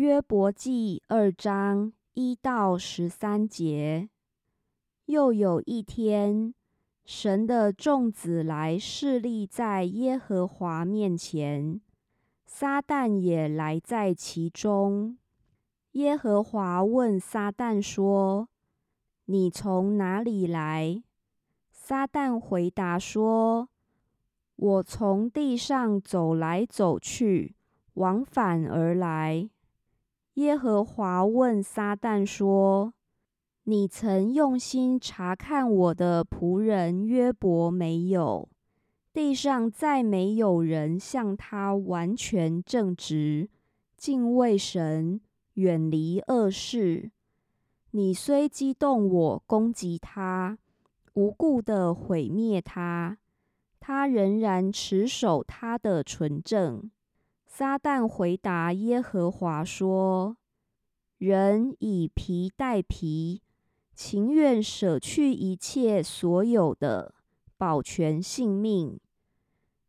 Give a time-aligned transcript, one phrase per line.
[0.00, 4.08] 约伯记二章一到十三节。
[5.04, 6.54] 又有一天，
[7.04, 11.82] 神的众子来侍立在耶和华面前，
[12.46, 15.18] 撒旦也来在其中。
[15.92, 18.48] 耶和华问撒旦说
[19.28, 21.02] ：“你从哪里来？”
[21.70, 23.68] 撒旦回答说
[24.56, 27.54] ：“我从地上走来走去，
[27.92, 29.50] 往返而来。”
[30.40, 32.94] 耶和华问撒旦说
[33.64, 38.48] ：“你曾用心查看我的仆人约伯没有？
[39.12, 43.50] 地上再没有人像他完全正直，
[43.98, 45.20] 敬畏神，
[45.54, 47.10] 远离恶事。
[47.90, 50.56] 你虽激动我攻击他，
[51.12, 53.18] 无故的毁灭他，
[53.78, 56.90] 他仍然持守他的纯正。”
[57.52, 60.36] 撒旦回答耶和华说
[61.18, 63.42] ：“人以皮代皮，
[63.92, 67.12] 情愿舍去一切所有的，
[67.58, 68.98] 保全性命。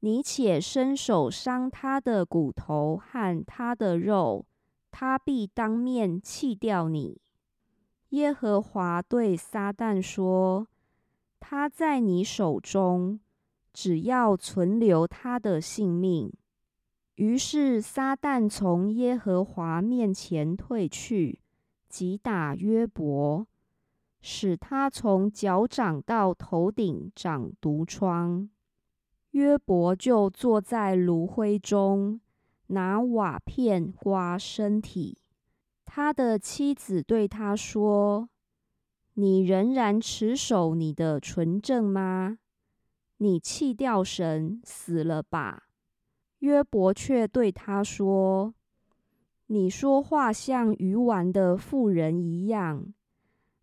[0.00, 4.44] 你且伸手伤他的骨头和他的肉，
[4.90, 7.20] 他必当面弃掉你。”
[8.10, 10.68] 耶和华对撒旦说
[11.40, 13.18] ：“他在你手中，
[13.72, 16.30] 只要存留他的性命。”
[17.16, 21.40] 于是撒旦从耶和华面前退去，
[21.88, 23.46] 击打约伯，
[24.20, 28.48] 使他从脚掌到头顶长毒疮。
[29.30, 32.20] 约伯就坐在炉灰中，
[32.68, 35.18] 拿瓦片刮身体。
[35.86, 38.28] 他的妻子对他说
[39.14, 42.38] ：“你仍然持守你的纯正吗？
[43.18, 45.62] 你弃掉神，死了吧。”
[46.40, 48.54] 约伯却对他说
[49.48, 52.92] ：“你说话像愚顽的妇人一样。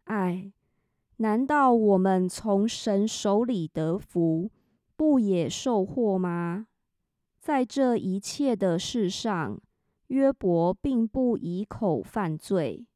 [0.06, 0.52] 哎，
[1.18, 4.50] 难道我们从神手里得福，
[4.96, 6.68] 不也受祸吗？
[7.40, 9.62] 在这一切的事上，
[10.08, 12.88] 约伯并不以口犯罪。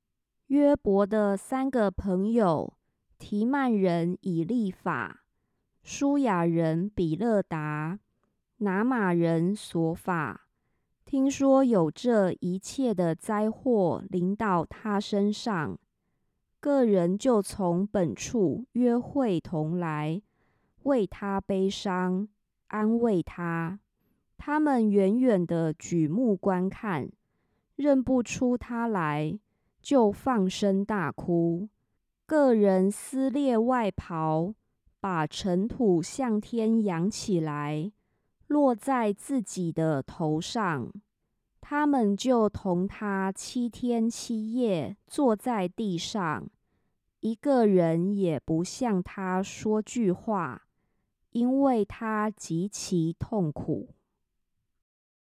[0.47, 2.73] 约伯的三个朋友：
[3.19, 5.23] 提曼人以利法、
[5.83, 7.99] 舒雅人比勒达。”
[8.59, 10.47] 拿马人所法，
[11.05, 15.77] 听说有这一切的灾祸临到他身上，
[16.59, 20.21] 个人就从本处约会同来，
[20.83, 22.27] 为他悲伤，
[22.67, 23.79] 安慰他。
[24.37, 27.11] 他们远远的举目观看，
[27.75, 29.39] 认不出他来，
[29.81, 31.69] 就放声大哭。
[32.25, 34.55] 个人撕裂外袍，
[34.99, 37.91] 把尘土向天扬起来。
[38.47, 40.91] 落在自己的头上，
[41.59, 46.49] 他们就同他七天七夜坐在地上，
[47.19, 50.67] 一个人也不向他说句话，
[51.31, 53.89] 因为他极其痛苦。